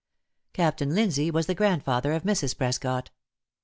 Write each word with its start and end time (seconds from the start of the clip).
Captain 0.53 0.89
Linzee 0.95 1.29
was 1.31 1.45
the 1.45 1.53
grandfather 1.53 2.13
of 2.13 2.23
Mrs. 2.23 2.57
Prescott. 2.57 3.11